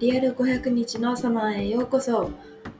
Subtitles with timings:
[0.00, 2.30] リアル500日のサマーへようこそ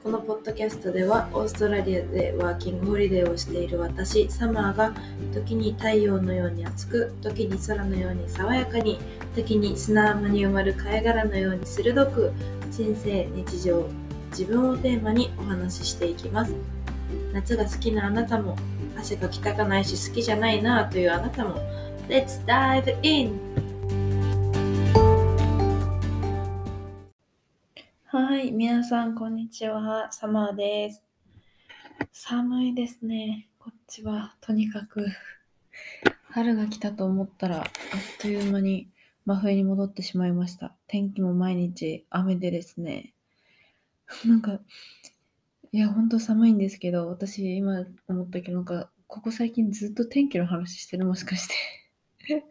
[0.05, 4.95] このポッドキャストではオーストラリアでワーキングホリデーをしている私サマーが
[5.35, 9.01] 時に太陽のように熱く時に空のように爽やかに
[9.35, 12.33] 時に砂浜に埋まる貝殻のように鋭く
[12.71, 13.85] 人生日常
[14.31, 16.55] 自分をテーマにお話ししていきます
[17.33, 18.57] 夏が好きなあなたも
[18.97, 21.57] 汗がきたかないし好きじゃないなというあなたも
[22.09, 23.41] Let's dive in!
[28.39, 30.13] はい、皆さん、こんにちは。
[30.13, 31.03] サマーです。
[32.13, 33.49] 寒いですね。
[33.59, 35.09] こっちは、とにかく。
[36.31, 37.65] 春が来たと思ったら、あっ
[38.21, 38.93] という間に
[39.27, 40.73] 真冬に戻ってしまいました。
[40.87, 43.13] 天気も毎日雨でですね。
[44.25, 44.61] なんか、
[45.73, 51.49] いや、ほんと寒いんですけど、私今思ったけど、なんか、ここ最近ずっと天気の話してるもしかし
[52.29, 52.45] て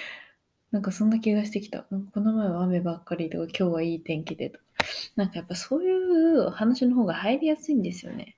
[0.72, 1.82] なんかそんな気がしてきた。
[1.82, 4.65] この前は雨ばっかりとか、今日はいい天気でと
[5.16, 8.36] なんかやっぱそういう話の方が入りやすいんですよね。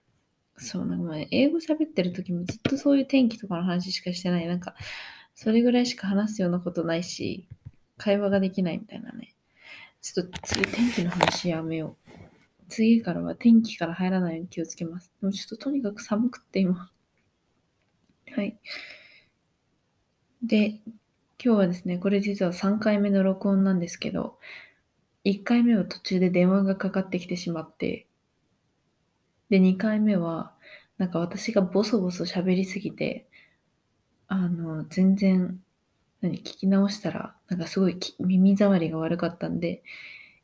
[0.57, 4.47] そう、なんか英語喋ってる時もずっとそういう天気とかの話しかしてない。
[4.47, 4.75] なんか、
[5.35, 7.49] それぐらいしか話すようなことないし、
[7.97, 9.35] 会話ができないみたいなね。
[10.01, 12.19] ちょっと次天気の話やめよう。
[12.69, 15.13] 次からは天気から入らないように気をつけます。
[15.21, 16.91] でもちょっととにかく寒くって今。
[18.35, 18.59] はい。
[20.43, 20.81] で、
[21.43, 24.39] 今日はですね、これ実は3回目の録音なんですけど、
[25.25, 28.07] 1回目は途中で電話がかかってきてしまって、
[29.51, 30.53] で、2回目は、
[30.99, 33.29] なんか私がボソボソ喋りすぎて、
[34.27, 35.61] あの、全然、
[36.21, 39.83] 何、聞き直したら、なんかすごい耳障りが悪かったんで、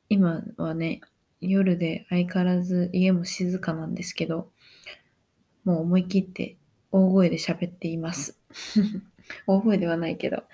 [0.09, 1.01] 今はね、
[1.41, 4.51] 夜で相変わらず家も静かなんですけど、
[5.65, 6.57] もう思い切って
[6.91, 8.39] 大声で喋っています。
[9.47, 10.45] 大声ではないけど、だ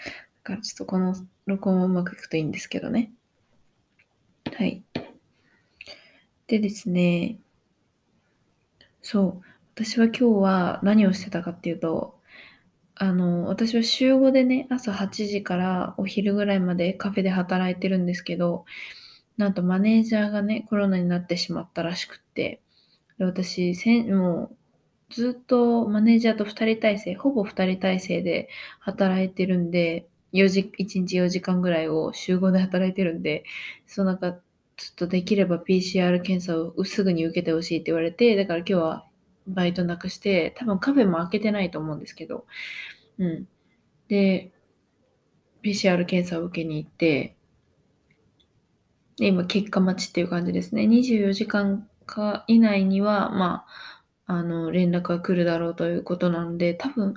[0.43, 1.15] からちょっとこの
[1.47, 3.13] 録音もうまくいくといいんですけどね。
[4.57, 4.83] はい。
[6.47, 7.39] でですね、
[9.03, 12.19] そう、私は今日は何をしてたかっていうと、
[12.97, 18.67] あの、私は週5でね、朝8時からお昼ぐらいまでカフェで働いてるんですけど、
[19.39, 22.63] なんとマネージャーがね、コロナになってしまったらしくって、
[23.19, 24.53] で私、せんも
[25.11, 28.51] うずっとマネージャーと2人体制、ほぼ2人体制で
[28.81, 33.45] 働いてるんで、4時、1日4時間ぐらいを週5で働いてるんで、
[33.87, 34.33] そうなんか、
[34.77, 39.07] ちょっとできれば PCR 検査をすぐに受けてほしいって言われて、だから今日は
[39.47, 42.47] バイトなくして、多分カフェも開けてないと思うんですけど、
[43.19, 43.49] うん。
[44.09, 44.53] で、
[45.63, 47.37] PCR 検査を受けに行って、
[49.19, 50.87] で今結果待ちっていう感じですね。
[50.87, 54.00] 24時間か以内には、まあ、
[54.31, 57.15] あの、連絡が来るだろうということなので、多分、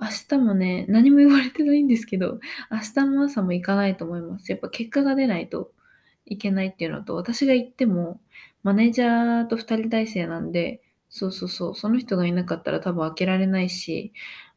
[0.00, 2.40] 明日もね、何も言われてないんですけど、
[2.72, 4.50] 明日も朝も行かないと思います。
[4.50, 5.72] やっぱ結果が出ないと
[6.24, 8.20] いけないっていうのと、私が行っても、
[8.64, 14.12] マネージャーと2人体制なんで、そうそうそう、その人がいなかったら多分開けられないし、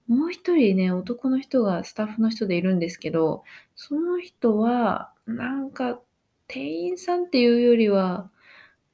[0.08, 3.44] もう一人ね、男の人がスタッフの人でいるんですけど、
[3.76, 6.02] その人は、なんか、
[6.47, 8.31] 店員さんっていうよりは、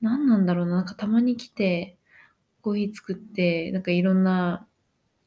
[0.02, 1.97] 何なんだろうな、なんかたまに来て、
[2.66, 4.68] コーヒー作って、なんかいろんな、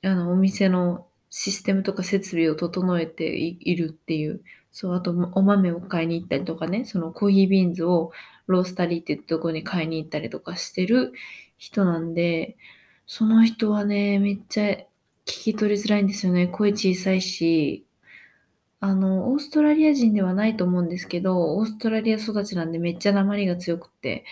[0.02, 4.42] あの、お店のシステムとか設備を整えているっていう。
[4.72, 8.10] そう、あと、お豆を買いに行ったりとかね、そのコーヒービーンズを
[8.48, 11.12] ロースタリーっていうとこに買いに行ったりとかしてる
[11.58, 12.56] 人なんで、
[13.06, 14.86] その人はね、めっちゃ聞
[15.24, 16.48] き取りづらいんですよね。
[16.48, 17.86] 声小さいし、
[18.80, 24.24] あの、オーストラリア人ではないと思うんですけど、オーストラリア育ちなんでめっちゃ鉛が強くって、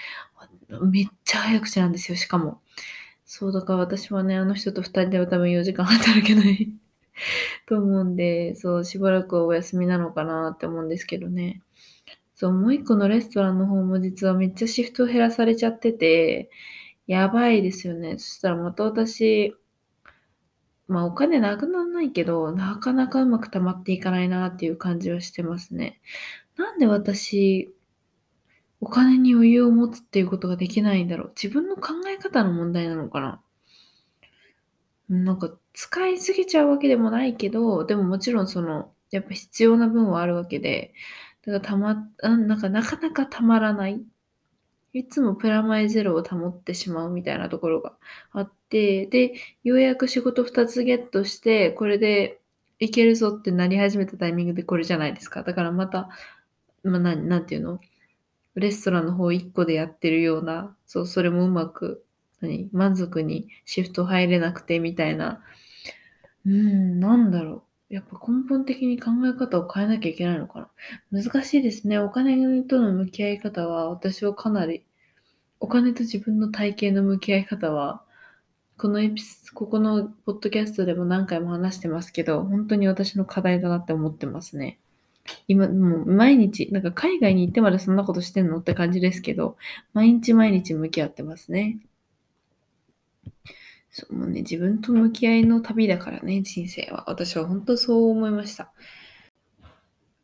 [0.90, 2.60] めっちゃ早口なんですよ、しかも。
[3.26, 6.72] そう、だから私はね、あの人と二人では多分4時間働けない
[7.66, 11.62] と思うんで、そう、しばらくお休みなのかなって思うんですけどね。
[12.34, 16.50] そう、もう一個のレストランの方も実はめっちゃシフト減らされちゃってて、
[17.06, 18.18] やばいですよね。
[18.18, 19.54] そしたらまた私、
[20.88, 26.00] まあお金なくならないけど、なかなかうまく溜まっていかないなっていう感じはしてますね。
[26.56, 27.74] なんで私、
[28.86, 31.32] お金に余裕を持つっていうことができないんだろう。
[31.34, 33.42] 自分の考え方の問題なのかな。
[35.08, 40.94] なんか使いすぎちゃうわけでもないけど、でももちろんその、やっぱ必要な分はあるわけで、
[41.44, 44.00] だからたま、なんかなかなかたまらない。
[44.92, 47.96] いつもプラマイゼロを保ってしまうみたいなところが
[48.30, 49.34] あって、で、
[49.64, 52.40] ようやく仕事2つゲットして、これで
[52.78, 55.42] いけるぞってなり始めたタイミングでこれじゃないですか。
[55.42, 56.08] だからまた、
[56.84, 57.80] まあ、ななんていうの？
[58.60, 62.04] レストランの方1個でやってるような、そう、それもうまく、
[62.40, 65.42] 何、満足にシフト入れなくてみたいな、
[66.44, 70.70] うん、なんだろうやっぱ根本的に考え方を変えなきゃいけないのか
[71.12, 71.22] な。
[71.22, 71.98] 難しいですね。
[71.98, 74.84] お金との向き合い方は、私はかなり、
[75.60, 78.02] お金と自分の体型の向き合い方は、
[78.76, 84.80] このエピス、ここのポッドキャストでも何回も話してますけど、本当に私の課題だなって思ってますね。
[85.48, 89.56] 今、もう毎日、なんか海外に行ってまでそんなことしてんのって感じですけど、
[89.92, 91.78] 毎日毎日向き合ってますね。
[93.90, 97.04] そう、もうね、自分と向き合いの旅だからね、人生は。
[97.08, 98.72] 私は本当そう思いました。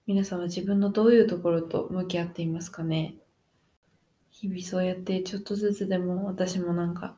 [0.06, 3.14] 皆さんは自分のどういうところと向き合っていますかね？
[4.31, 7.16] 日々そうやってちょっとずつでも私もなんか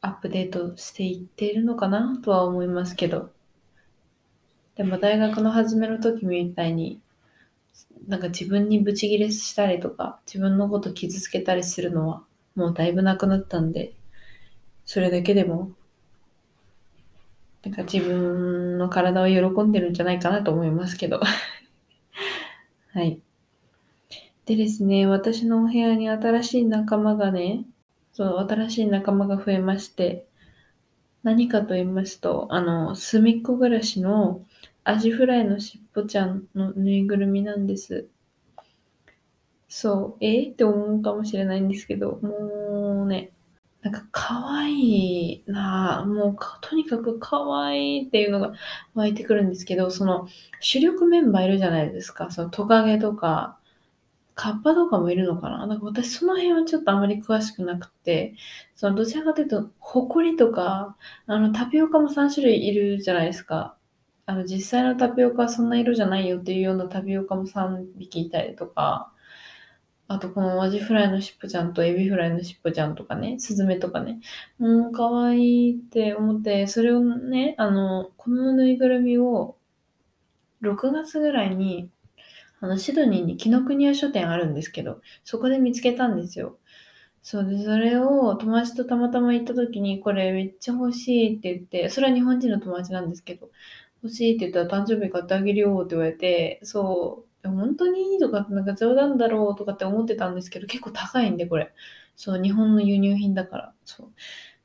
[0.00, 3.30] アップデートしていっているのかなとは思いますけど。
[4.74, 7.00] でも大学の初めの時みたいに
[8.06, 12.22] なんか自分にブチギレしたりとか、自分のこと傷つけたりするのは、
[12.54, 13.92] もうだいぶなくなったんで、
[14.84, 15.72] それだけでも、
[17.64, 21.20] なんか自分の体は喜んでるんじゃないかなと思いますけど。
[22.92, 23.20] はい。
[24.46, 27.66] でですね、私のお部屋に新しい仲間がね、
[28.12, 30.26] そう、新しい仲間が増えまして、
[31.22, 34.40] 何かと言いますと、あの、隅っこ暮らしの
[34.88, 38.08] アジフライのしっぽちゃんのぬいぐるみなんです。
[39.68, 43.32] そう、え、って思うかもしれないんですけど、もうね、
[43.82, 46.06] なんか可愛いな。
[46.06, 48.54] もうとにかく可愛いっていうのが
[48.94, 50.26] 湧いてくるんですけど、その
[50.60, 52.30] 主力メンバーいるじゃないですか。
[52.30, 53.58] そのトカゲとか、
[54.34, 55.66] カッパとかもいるのかな。
[55.66, 58.36] なんか私その辺はちょっとあまり詳しくなくて、
[58.74, 60.96] そのどちらかというと、ホコリとか、
[61.26, 63.77] あのタピオカも3種類いるじゃないですか。
[64.28, 69.10] あの、実際のタピオカはそんな色じゃないよっていうようなタピオカも3匹いたりとか、
[70.06, 74.20] あとこのアジフライのしっぽちゃんとエビフライのしっぽちゃんとかね、スズメとかね、
[74.58, 79.56] もう可愛いって思って、それをね、あの、このぬいぐるみを
[80.60, 81.90] 6月ぐらいに、
[82.60, 86.58] あの、シドニーに紀ノ国屋書店あるんですけど、そこで見つけたんですよ。
[87.22, 93.50] そうで、それを友達とたまたま行った時に、これめっちゃ欲しいって言って、それは日本人の友達なんですけど、
[94.02, 101.72] 欲しいって言ったら誕生日買ってあげるよって言われて、そう、本当にいいとか、なんか冗談だろうとかって思ってたんですけど、結構高いんで、これ。
[102.16, 103.74] そう、日本の輸入品だから。
[103.84, 104.12] そう。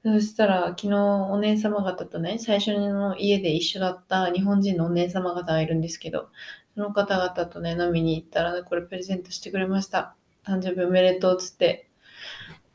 [0.03, 6.29] そしたら、昨日お姉様方とね、最初の家で一緒だった日本人のお姉様方がいるんですけど、
[6.75, 10.15] その方々とね、飲みに行ったらね、これプレゼントしてくれました。
[10.45, 11.87] 誕生日おめでとうっつって。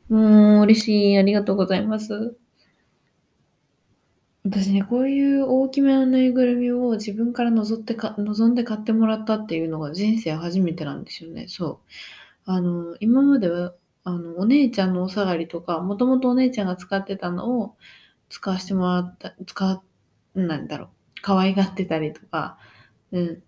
[0.08, 1.19] もう嬉しい。
[1.19, 2.34] ありがとうございます。
[4.44, 11.46] 私ね、こういう大きめのぬいぐるみを自分から望ってか望んで買ってもらったっていうのが人生初めてなんですよね。
[11.49, 11.81] そ
[12.46, 12.50] う。
[12.50, 13.75] あの、今までは、
[14.05, 17.76] あの、お姉ちゃんのお下がりとか、もともとお姉ちゃんが使ってたのを
[18.31, 19.82] 使わせてもらった、使
[20.35, 20.88] う、なんだろう、
[21.23, 22.58] 可愛がってたりとか、
[23.12, 23.43] うん。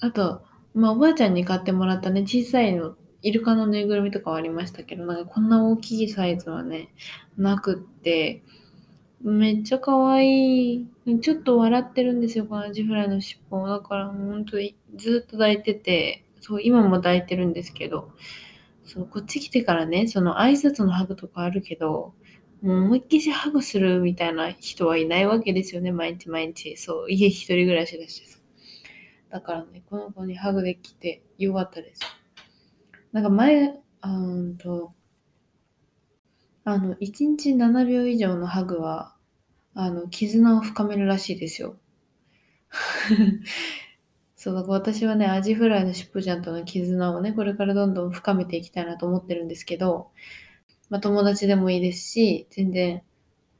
[0.00, 0.44] あと、
[0.74, 6.90] まあ、おばあちゃんに買ってもらったね、小さいの、イルカのぬいぐるみとかはありましたけど、なんかこんな大きいサイズはね、
[7.36, 8.42] なくって、
[9.24, 10.86] めっちゃ可愛い。
[11.22, 13.66] ちょっと笑ってるんですよ、このアジフライの尻尾。
[13.66, 18.12] だから、本当にずっと抱いてて、そう、今も抱いてるんですけど、
[18.84, 22.12] そう、こっち来てからね、その挨拶のハグとかあるけど、
[22.60, 26.76] もう思いっきりハグするみたいな人はいないわけですよね、毎日毎日。
[26.76, 28.22] そう、家一人暮らしだし。
[29.30, 32.02] だからね、この子にハグできてよかったです。
[33.12, 34.92] なんか前、あんと、
[36.64, 39.13] あの、1日7秒以上のハグは
[39.74, 41.76] あの、絆を深めるらしいですよ。
[44.36, 50.10] そう、私はね、アジフライのしっぽちゃんとの絆をね、これからどんどん深めていきたいなと思ってるんですけど、
[50.90, 53.02] まあ、友達でもいいですし、全然、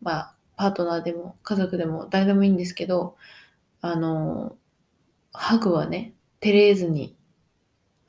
[0.03, 3.17] まあ、パートナーでも家族でも誰でもいいんですけど、
[3.81, 4.57] あの、
[5.33, 7.17] ハグはね、照れずに、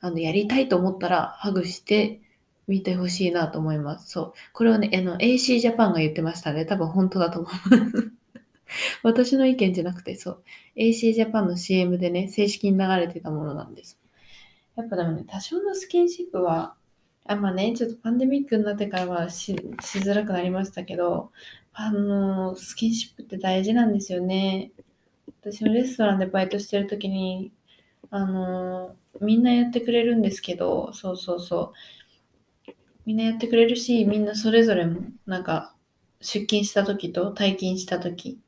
[0.00, 2.20] あの、やりたいと思ったらハグして
[2.66, 4.10] 見てほしいなと思います。
[4.10, 4.32] そう。
[4.52, 6.66] これはね、あの、AC ジャパンが言ってましたね。
[6.66, 8.12] 多分本当だと思います。
[9.02, 10.42] 私の意見じゃなくて、そう。
[10.76, 13.98] AC ジャパンの CM でね、正式に流れてたものなんです。
[14.74, 16.74] やっぱでもね、多少のスキンシップは、
[17.24, 21.32] あまあね、ちょっとパンデミックになってからはししづらくなりましたけど、
[21.72, 24.72] あの、スキンシップって大事なんですよね。
[25.40, 27.52] 私もレストランでバイトしてる時に、
[28.10, 31.72] あの、みんなやってくれるんですけど、そうそうそう。
[33.06, 35.74] みんなやってくれるし、みんなそれぞれも、なんか、
[36.20, 38.40] 出勤した時と退勤した時、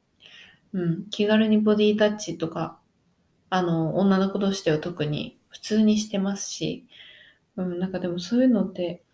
[0.73, 2.79] うん、気軽にボディタッチとか、
[3.51, 6.87] あの、女の子同士では特に普通にしてますし、
[7.57, 9.05] うん、なんかでもそういうのって、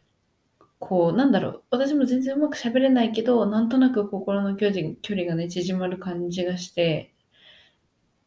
[0.78, 7.12] こう、なんだろう、私も全然うまく喋れないけど、なんとなく心の距離距離がね、縮まる感じがして、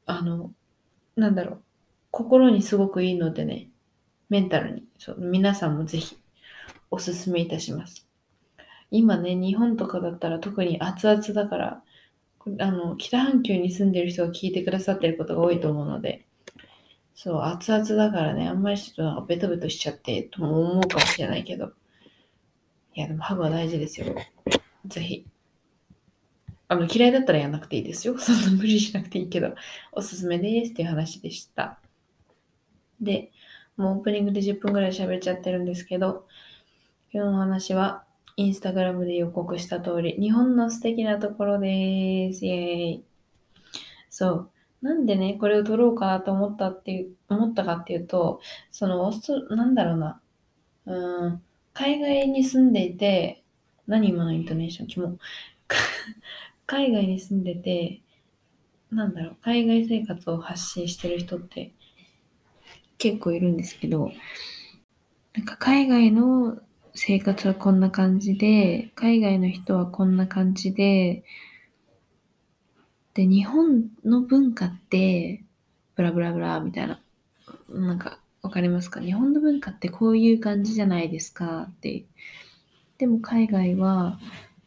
[0.05, 0.51] あの、
[1.15, 1.63] なんだろう、
[2.11, 3.69] 心にすごくいいのでね、
[4.29, 6.17] メンタルに、そう皆さんもぜひ
[6.89, 8.07] おすすめいたします。
[8.91, 11.83] 今ね、日本とかだったら特に熱々だから、
[12.59, 16.25] あの、北半球に住んでる人が聞いてくださってることが多いと思うので、
[17.13, 21.71] そう、熱々だからね、あんまりちょっとベトベトしちゃってとも思うかもしれないけど、
[22.95, 24.15] いや、でもハグは大事ですよ。
[24.85, 25.25] ぜひ。
[26.69, 28.17] あの、嫌いだったらやんなくていいですよ。
[28.19, 29.55] そんな無理しなくていいけど、
[29.91, 31.79] おすすめですっていう話でした。
[33.01, 33.31] で、
[33.77, 36.27] もうオープニングで10分ぐらい喋っちゃってるんですけど、
[37.17, 38.03] 今日の話は、
[38.35, 42.45] インスタグラムで予告した通り、日本の素敵なところです。
[42.45, 42.57] イェー
[42.89, 43.05] イ。
[44.07, 44.51] そう。
[44.83, 49.11] なんでね、これを撮ろうかなと思ったっていう、思ったかっていうと、その、
[49.49, 50.21] なんだろうな。
[50.85, 51.41] うん、
[51.73, 53.43] 海外に住んでいて、
[53.87, 54.87] 何今のイントネーション？
[54.87, 55.17] キモ。
[56.67, 58.03] 海外に住んでて、
[58.91, 61.73] なんだろう、海外生活を発信してる人って
[62.99, 64.11] 結構いるんですけど、
[65.33, 66.59] なんか海外の
[66.99, 71.23] 生活はこんな感じで、海外の人はこんな感じで、
[73.13, 75.43] で、日本の文化って、
[75.95, 76.99] ブラブラブラみたいな、
[77.69, 78.99] なんかわかりますか？
[78.99, 81.67] 日本の文化ってこういう感じじゃないですか？
[81.69, 82.05] って。
[82.97, 84.19] でも海外は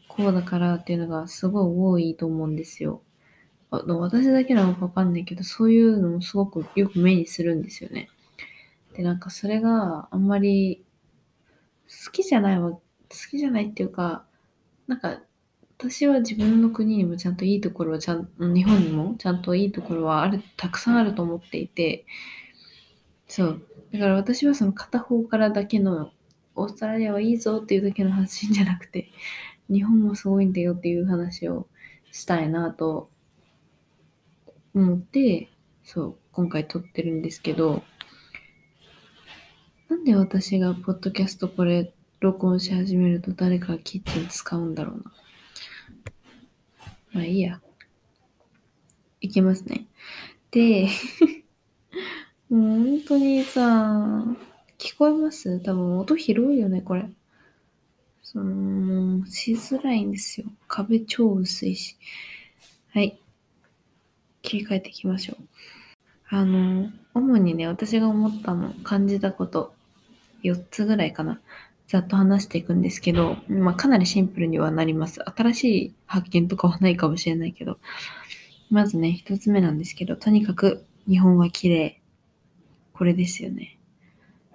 [0.07, 3.03] こうだからっていうのがすごい多いと思うんですよ。
[3.71, 8.09] 私だけなのかわかんないけど、そういうのもすごくよく目にするんですよね。
[8.95, 10.85] で、なんかそれがあんまり
[12.05, 12.81] 好きじゃないわ、好
[13.31, 14.25] きじゃないっていうか、
[14.87, 15.21] なんか
[15.79, 22.05] 私は自分の国にもちゃんといいところはちゃん、日本にもちゃんといいところはある、たくさんあると思っていて、
[23.27, 23.63] そう。
[23.93, 26.13] だから私はその片方からだけの、
[26.55, 29.11] オーストラリアはいいぞっていうだけの発信じゃなくて、
[29.71, 31.67] 日本もすごいんだよっていう話を
[32.13, 33.09] したいなと
[34.75, 35.49] 思って、
[35.83, 37.83] そう、今回撮ってるんですけど、
[39.91, 45.03] なんで私がポッドキャストこれ録音し始めると誰かがキッチン使うんだろうな。
[47.13, 47.61] まあいいや。
[49.21, 49.87] いきますね。
[50.53, 50.87] で、
[52.49, 54.25] もう本当にさ、
[54.79, 55.59] 聞こえます？
[55.59, 57.11] 多分音広いよね、これ。
[58.23, 60.47] その、しづらいんですよ。
[60.69, 61.97] 壁超薄いし。
[62.91, 63.19] はい。
[64.43, 65.45] 切り替えていきましょう。
[66.29, 69.75] あの、主にね、私が思ったの、感じたこと、
[70.43, 71.41] 4つぐらいかな。
[71.87, 75.21] ざっと話していくんですけど、まあ、かなりシンプルにはなります。
[75.23, 77.79] 新しい発見とかはないかもしれないけど。
[78.71, 82.01] まずね、一つ目なんですけど、とにかく日本は綺麗。
[82.93, 83.79] これですよね。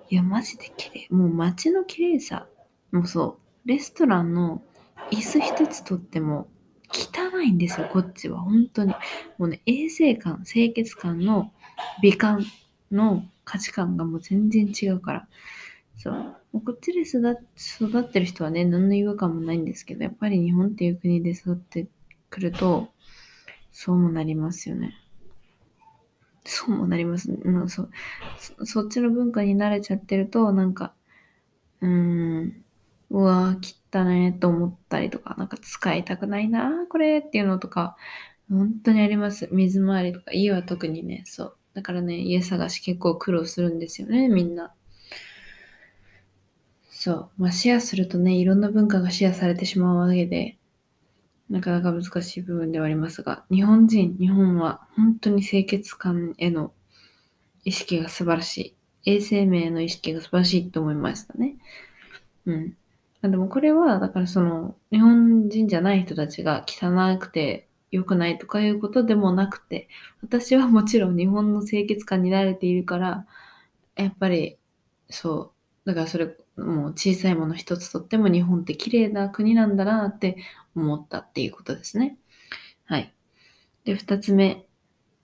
[0.10, 1.08] いや、マジで綺麗。
[1.10, 2.48] もう街の綺麗さ。
[2.92, 3.68] もうそう。
[3.68, 4.62] レストランの
[5.12, 6.48] 椅子一つとっても
[6.90, 8.40] 汚いんですよ、こっちは。
[8.40, 8.94] 本当に。
[9.38, 11.52] もうね、衛生感、清潔感の
[12.02, 12.46] 美観
[12.92, 15.28] の価値観がもう全然違うから。
[15.98, 16.62] そう。
[16.62, 21.88] こっちで育ってる人はね、何の違和感もないんですけど、やっぱり日本っていう国で育って
[22.30, 22.90] くると、
[23.72, 24.94] そうもなりますよね。
[26.46, 27.38] そうもなりますね。
[27.44, 27.90] まあ、そ
[28.38, 30.94] そそっちの文化に慣れちゃってると、なんか、
[31.82, 32.64] うーん、
[33.10, 37.98] うわぁ、切ったねと思ったりとか、なんか使いたくないなこれっていうのとか、
[38.50, 39.50] 本当にあります。
[39.52, 41.58] 水回りとか、家は特にね、そう。
[41.74, 44.74] だからね、家探し結構苦労するんですよね、みんな。
[47.06, 47.30] そう。
[47.38, 50.58] まあ、シェアするとね、いろんな文化がシェアされてしまうわけで、
[51.52, 56.74] なかなか難しい部分ではありますが、日本人、日本は本当に清潔感への
[57.64, 58.58] 意識が素晴らし
[59.06, 59.12] い。
[59.18, 61.58] 衛生面への意識が素晴らしいと思いましたね。
[62.48, 62.76] うん。
[63.22, 69.90] でもこれは、だからその、日本人じゃない人たちが汚くて良くないとかいうことでもなくて、
[70.24, 73.28] 私はもちろん日本の清潔感に慣れているから、
[73.96, 74.58] やっぱり、
[75.08, 75.54] そ
[75.86, 80.38] う、だからそれ、もう小さいもの一つとっても日本って綺麗な国なんだなって
[80.76, 82.18] 思ったっていうことですね。
[82.86, 83.14] はい。
[83.84, 84.66] で、二つ目。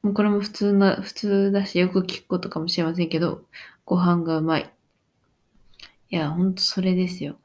[0.04, 3.46] もうこれも普通な、普通だしよく聞くことかもしれませんけど、
[3.86, 4.74] ご飯がうまい。
[6.10, 7.38] いや、ほんとそれですよ。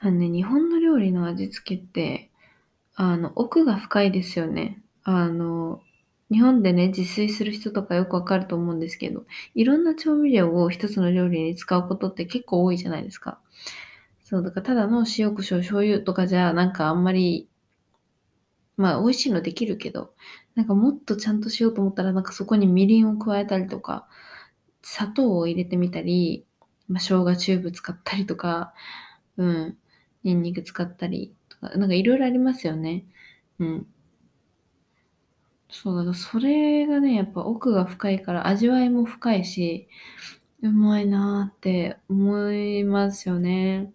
[0.00, 2.30] あのね、日本の料理の味付けって、
[2.94, 4.80] あの、奥が深いですよね。
[5.02, 5.82] あの、
[6.30, 13.40] 日本でね、自炊する人とかよくわかると思うんですけど、いろんな調味料を一つの料理に使うことって結構多いじゃないですか。
[14.24, 17.48] そう、だからただの塩、胡椒、醤油とかじゃ、なんかあんまり、
[18.76, 20.14] まあ美味しいのできるけど、
[20.54, 24.06] なんかもっとちゃんとしようと思ったら、なんかそこにみりんを加えたりとか、
[24.82, 26.46] 砂糖を入れてみたり、
[26.88, 28.74] まあ生姜チューブ使ったりとか、
[29.36, 29.78] うん、
[30.24, 33.04] ニンニク使ったりとか、なんかいろいろありますよね。
[33.58, 33.86] うん。
[35.70, 39.88] そうだからそれがね、やっぱ奥が深いから味わいも深いし、
[40.62, 43.92] うまいなーって思いますよね。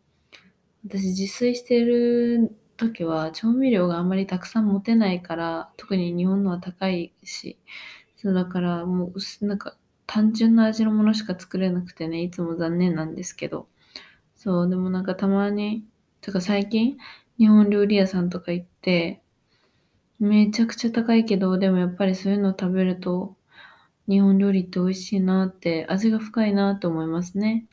[0.85, 7.59] 私自炊してる時は調味料があんまりたくさん持てないから、特に日本のは高いし、
[8.17, 9.77] そうだからもうなんか
[10.07, 13.67] 単純な味のものしか作れなくてね、いつも残念なんですけど。
[14.37, 15.85] そう、でもなんかたまに、
[16.21, 16.97] とか最近、
[17.39, 19.22] 日本料理屋さんとか行って、
[20.23, 23.35] めちゃくちゃ高いけど、でもやっぱりそういうのを食べると、
[24.07, 27.65] 日本料理って美味しいなって、味が深いなって思いますね。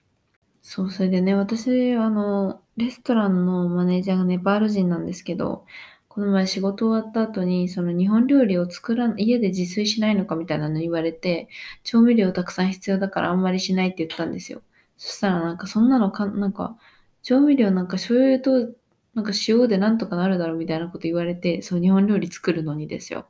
[0.60, 5.64] そう、それでね、私、あの、レストランのマネージャーがネパール人なんですけど、
[6.08, 11.48] この前仕事終わった後に、その日本料理を作らん、家で自炊しないのかみたいなの言われて、
[11.84, 14.62] 調味料たくさん必要だからあんまりしないって言ったんですよ。
[14.96, 16.76] そしたらなんかそんなのか、なんか、
[17.22, 18.74] 調味料なんか醤油と
[19.14, 23.28] なんか塩でなんとかなるだろうみたいなこと言われて、そう、日本料理作るのにですよ。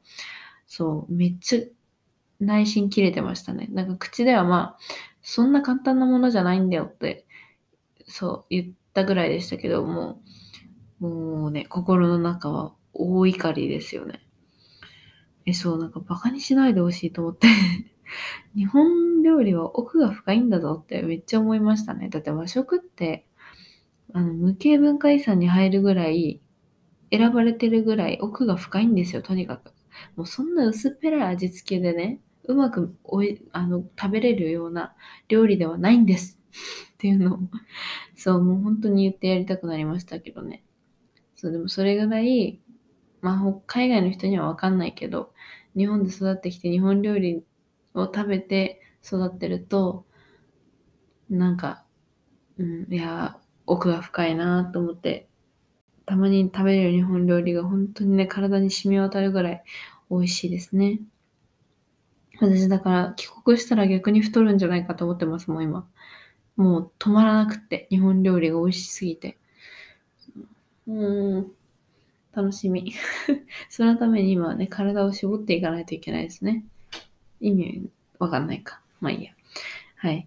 [0.67, 3.69] そう、めっちゃ内心切れてましたね。
[3.73, 4.79] なんか口ではまあ、
[5.23, 7.27] そんな簡単なものじゃないんだよって
[8.11, 10.21] そう言ったぐらいでしたけども
[11.01, 14.21] う、もうね、心の中は大怒りですよね。
[15.47, 17.49] え、そう、なんかバカにしないでほしいと思って
[18.55, 22.09] 日本料理は奥が深いんだぞってめっちゃ思いましたね。
[22.09, 23.27] だって和食って、
[24.15, 26.41] あの、無形文化遺産に入るぐらい、
[27.13, 29.73] 選ばれてるぐらい奥が深いんですよ、とにかく。
[30.17, 34.95] もうそんな薄っぺらい味付けでね、うまくおいあの食べれるような
[35.29, 36.41] 料理ではないんです。
[36.95, 37.39] っていうのを、
[38.17, 40.65] そう、もう本当に言ってやりたくなりましたけどね。
[41.37, 42.61] そう、でもそれぐらい、
[43.23, 45.33] まあ、海外の人にはわかんないけど、
[45.77, 47.45] 日本で育ってきて日本料理
[47.95, 50.07] を食べて育ってると、
[51.31, 51.85] なんか、
[52.59, 53.40] うん、いや、
[53.71, 55.29] 奥が深いなと思って、
[56.05, 59.63] たまに食べれる日本料理が本当にね、体に染み渡るぐらい
[60.11, 61.01] 美味しいですね。
[62.41, 65.87] 私だから帰国したら逆に太るんじゃないかと思ってます、もう今。
[66.57, 69.39] もう止まらなくて、日本料理が美味しすぎて。
[70.89, 71.53] うん、
[72.33, 72.93] 楽しみ。
[73.71, 76.65] そのために今はね、体を絞っていかないといけないですね。
[77.41, 78.81] 意味わかんないか。
[79.01, 79.31] まあいいや。
[79.97, 80.27] はい。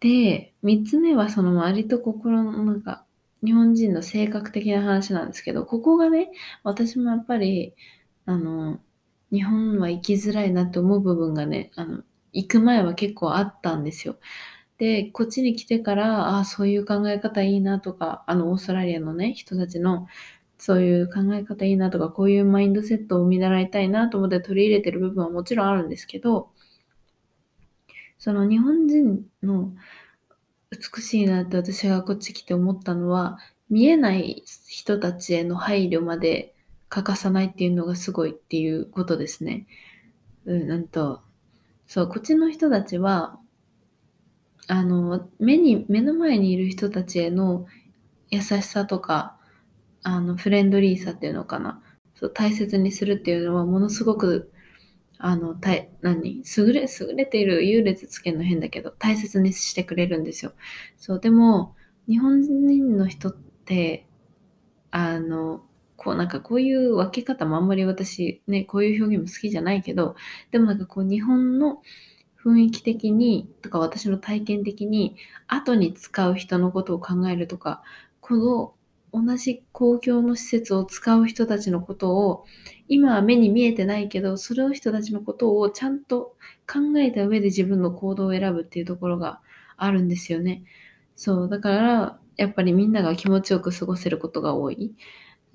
[0.00, 3.04] で、三つ目はその周りと心のなんか、
[3.44, 6.30] 日本人の性格的な話なんですけど、ここがね、
[6.64, 7.74] 私もやっぱり、
[8.26, 8.80] あの、
[9.32, 14.16] 日本は行きづらいなって思う部分がね、あの、行く前は結構あったんですよ。
[14.78, 20.08] で、こっちに来てから、ああ、そういう考え方いいなとか、あの、オーストラリアのね、人たちの、
[20.58, 26.50] そういう考え方いいなとか、こういうマインドセットを見習いたいなと思って取り入れてる部分はもちろんあるんですけど、
[28.18, 29.72] その日本人の
[30.70, 33.38] 美しいなって私がこっち来て思ったのは、
[33.70, 36.54] 見えない人たちへの配慮まで
[36.88, 39.66] 欠かさないっていうのがすごいっていうことですね。
[40.46, 41.22] うん、なんと、
[41.86, 43.38] そう、こっちの人たちは、
[44.66, 47.66] あの、目に、目の前にいる人たちへの
[48.30, 49.36] 優しさとか、
[50.02, 51.82] あの、フレンドリーさっていうのかな。
[52.14, 54.50] そう大切にするっていうのはものすごく、
[55.18, 56.42] あの、たい、何？
[56.56, 60.52] 優れ、優れている優劣つけるの変だけど、大切にしてくれるんですよ。
[60.96, 61.74] そう、でも、
[62.08, 64.06] 日本人の人って、
[64.90, 65.64] あの、
[65.96, 70.14] こうなんかこういう分け方もあんまり私ね、こういう表現も好きじゃないけど、
[70.52, 71.82] でもなんかこう日本の
[72.44, 75.16] 雰囲気的にとか私の体験的に
[75.48, 77.82] 後に使う人のことを考えるとか
[78.20, 78.74] この
[79.12, 82.44] 同じ公共の施設を使う人たちのことを
[82.88, 89.40] 今は目に見えてないけどそれを人たちのことをちゃんと考えた上で自分の行動を選ぶっていうところが
[89.76, 90.64] あるんですよね。
[91.16, 94.94] そうだからやっぱりみんなが気持ちよく過ごせることが多い。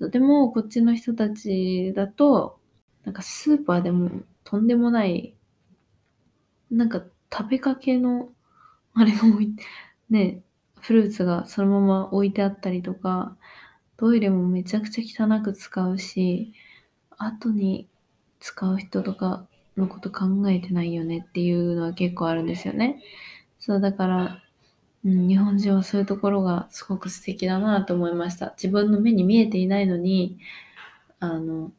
[0.00, 2.58] でもこっちの人たちだと
[3.04, 4.10] なんかスーパーでも
[4.42, 5.34] とんでもない
[6.70, 8.30] なんか食べかけの、
[8.94, 9.56] あれが置い、
[10.10, 10.43] ね、
[10.84, 13.36] フルーツがそのまま置いてあったりとか、
[13.96, 16.52] トイレもめちゃくちゃ汚く使うし、
[17.16, 17.88] 後に
[18.38, 19.46] 使う人とか
[19.78, 23.02] のこと考えてないよねっていうのは結構あるんですよね。
[23.58, 24.42] そう、だから、
[25.06, 28.52] うん、日本人はそういうところがすごく素敵だなと思いました。
[28.56, 30.38] 自分の目に見えていないのに、
[31.18, 31.72] あの、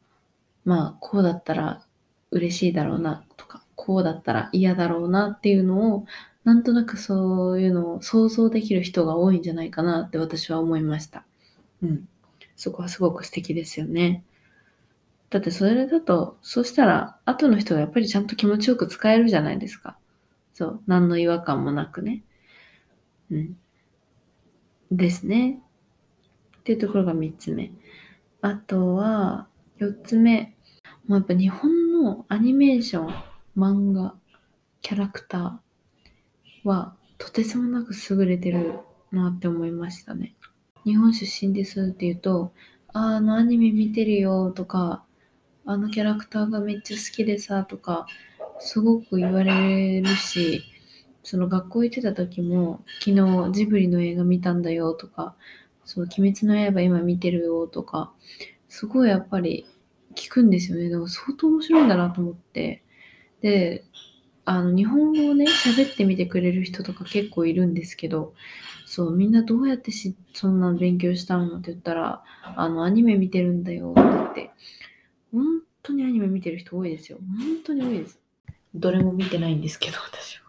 [0.64, 1.84] まあ、こうだったら
[2.32, 6.06] 嬉しいだろうなとか、こうだったら嫌だろうなっていうのを、
[6.46, 11.26] なんとなくそういうのを想像できる人が多いんじゃないかなって私は思いました。
[11.82, 12.08] うん。
[12.54, 14.22] そこはすごく素敵ですよね。
[15.28, 19.98] だってそれだと、そうしたら、後の人がやっぱりちゃんと気持ちよく使えるじゃないですか。
[20.54, 20.82] そう。
[20.86, 22.22] 何の違和感もなくね。
[23.32, 23.56] うん。
[24.92, 25.60] ですね。
[26.58, 27.72] っていうところが3つ目。
[28.40, 29.48] あとは、
[29.80, 30.54] 4つ目。
[31.08, 33.14] まあ、やっぱ日本のアニメーション、
[33.56, 34.14] 漫画、
[34.80, 35.65] キャラクター
[36.66, 38.78] はとてつもなく優れてる
[39.12, 40.34] なって思いましたね。
[40.84, 42.52] 日本出身ですって言うと、
[42.92, 45.04] ああのアニメ見てるよとか、
[45.64, 48.06] あのキャラクターがめっちゃ好きでさとか、
[48.58, 50.62] すごく言われるし、
[51.22, 55.34] その学校行ってた時も、昨日ジブリの映画見たんだよとか、
[55.84, 58.12] そう、鬼滅の刃今見てるよとか、
[58.68, 59.66] すごいやっぱり
[60.14, 60.88] 聞くんですよね。
[60.88, 62.82] だから相当面白いんだなと思って。
[63.40, 63.84] で、
[64.46, 68.32] あの、日本語をね、喋ってみてくれる人とか結構いるんですけど、
[68.86, 72.22] そう、みんなどうやってしそんな勉強したのって言ったら、
[72.54, 74.50] あの、アニメ見てるんだよって言って、
[75.32, 75.44] 本
[75.82, 77.18] 当にアニメ見てる人多いですよ。
[77.18, 78.20] 本当に多いです。
[78.72, 80.42] どれも見てないんですけど、私は。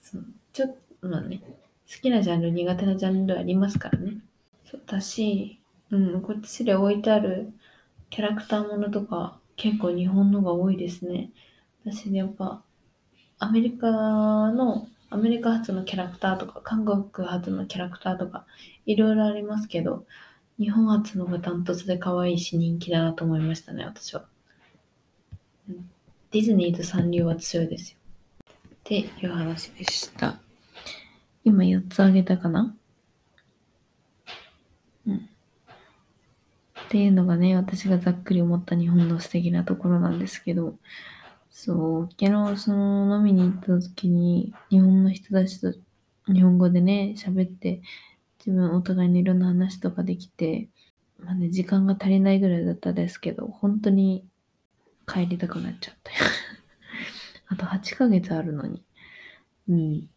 [0.00, 1.42] そうちょっと、まあね、
[1.92, 4.18] 好きなジャンル、苦手なジャンルありますからね。
[4.64, 7.52] そうだし、うん、こっちで置いてある
[8.10, 11.30] キャラクターものとか結構日本のが多いですね。
[11.84, 12.62] 私ねやっぱ
[13.38, 18.44] アメリカのアメリカ発のキャラクターとか韓国発のキャラクターとか
[18.86, 20.04] いろいろありますけど
[20.58, 24.24] 日本発のがダントツで可愛いし人気だなと思いましたね私は。
[26.32, 27.96] ディズニーとサンリオは強いですよ。
[28.46, 30.38] っていう話でした。
[31.44, 32.72] 今4つあげたかな？
[35.08, 35.16] うん。
[35.16, 35.18] っ
[36.88, 40.76] ていうのがね、私がざっくり思った日本の素敵なところなんですけど、
[41.50, 45.74] そう、昨日その飲みに行った時に、日本の人たちと
[46.32, 47.82] 日本語でね、喋って、
[48.38, 50.68] 自分お互いのいろんな話とかできて、
[51.18, 54.24] まあね、時間が足りないぐらいだったですけど、本当に
[55.06, 56.18] 帰りたくなっちゃったよ。
[57.48, 58.82] あと8ヶ月あるのに。
[59.68, 60.08] うん。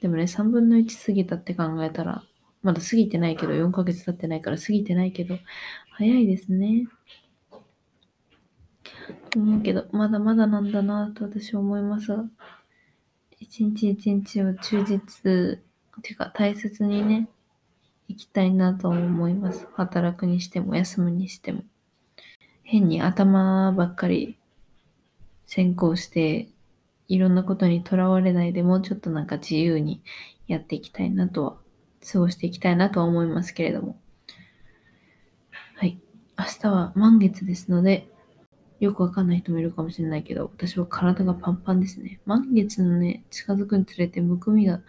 [0.00, 2.24] でもね、3分の1過ぎたって考えたら、
[2.62, 5.38] まだ過ぎてないけど、4ヶ月経ってないから過ぎてないけど、
[5.90, 6.86] 早いですね。
[9.36, 12.24] 思うけど、まだまだなんだなと私は思いますが、
[13.38, 15.58] 一日一日を忠実、
[16.02, 17.28] ていうか大切にね、
[18.08, 19.68] 生きたいなと思います。
[19.74, 21.62] 働くにしても、休むにしても。
[22.62, 24.36] 変に頭ばっかり
[25.46, 26.48] 先行して、
[27.08, 30.02] いろんなことにとらわれないでもうちょっとなんか自由に
[30.46, 31.56] やっていきたいなとは、
[32.12, 33.98] 過ごしていきたいなとは思いますけれども。
[35.76, 35.98] はい。
[36.38, 38.09] 明日は満月ですので、
[38.80, 42.18] よくわかんない人もいるかもしれないけど、私は体がパンパンですね。
[42.24, 44.80] 満月のね、近づくにつれてむくみが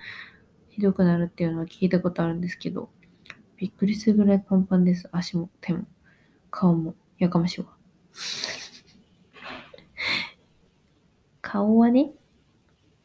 [0.70, 2.90] ひどくなるっていうのは聞いたことあるんですけど、
[3.58, 5.10] びっくりするぐらいパンパンです。
[5.12, 5.84] 足も手も
[6.50, 7.68] 顔もやかましいわ。
[11.42, 12.14] 顔はね、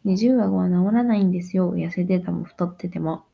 [0.05, 1.75] 二重顎は治らないんですよ。
[1.75, 3.25] 痩せてたも太ってても。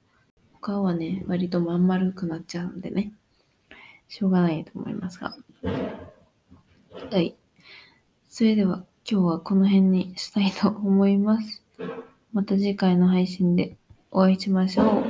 [0.63, 3.13] 顔はね、割とまん丸くなっちゃうんでね。
[4.09, 5.37] しょうがないと思いますが。
[7.11, 7.37] はい。
[8.35, 11.63] それでは今日はこの辺にしたいと思います。
[12.33, 13.77] また次回の配信で
[14.11, 15.05] お会いしましょう。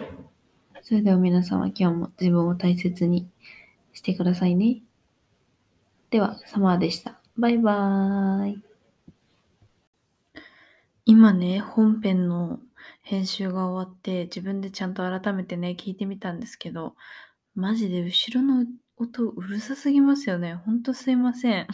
[0.83, 3.29] それでは皆様今日も自分を大切に
[3.93, 4.83] してくださいね。
[6.11, 7.21] では、サマーでした。
[7.39, 8.63] バイバーイ。
[11.07, 12.59] 今ね、本編の
[13.03, 16.97] 編集が終わって、自分でちゃんと改めてね、聞いてみたんですけど、
[17.55, 20.57] マジで後ろの音うるさすぎますよね。
[20.57, 21.69] ほんとすいません。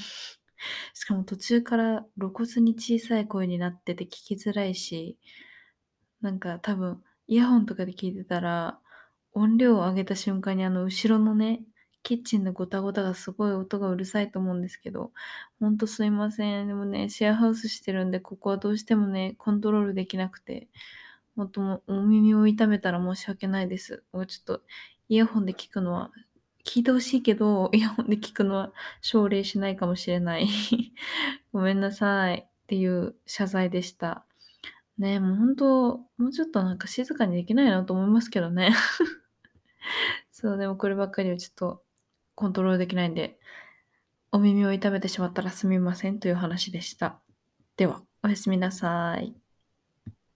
[0.94, 5.18] しかも途中から露骨に小さい声になってて聞きづらいし、
[6.20, 8.80] なんか多分イヤホンとかで聞いてたら、
[9.32, 11.62] 音量を上げた瞬間にあの後ろのね、
[12.02, 15.12] キッチンのゴタゴタがすごい音がうるさいと思うんですけど、
[15.60, 16.68] ほんとすいません。
[16.68, 20.68] でもね、シェアハウスしてるんで、ここはどうしてもね、コントロールできなくて、
[21.36, 24.04] もっともお耳を痛めたら申し訳ないです。
[24.12, 24.62] もうちょっと
[25.08, 26.10] イヤホンで聞くのは、
[26.68, 30.46] 聞いてほしいけど、 イヤホンで聞くのは奨励しないかもしれない。
[31.50, 34.26] ごめんなさいっていう謝罪でした。
[34.98, 38.74] ねもう本当、もうちょっとなんか静かにできないなと思いますけどね。
[40.30, 41.82] そう、でもこればっかりはちょっと
[42.34, 43.38] コントロールできないんで、
[44.30, 47.18] お耳を痛めてしまったらすみませんという話でした。
[47.76, 49.34] では、おやすみなさい。